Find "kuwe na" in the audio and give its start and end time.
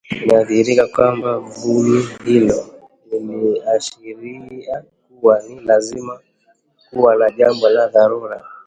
6.89-7.29